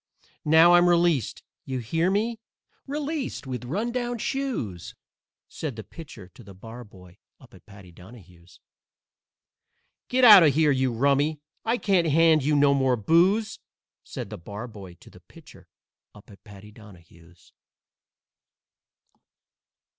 [0.45, 2.39] Now I'm released you hear me?
[2.87, 4.95] Released with run down shoes!"
[5.47, 8.59] Said the Pitcher to the Barboy up at Paddy Donahue's.
[10.07, 11.39] _"Get out of here, you rummy!
[11.63, 13.59] I can't hand you no more booze!"
[14.03, 15.67] Said the Barboy to the Pitcher
[16.15, 17.53] up at Paddy Donahue's.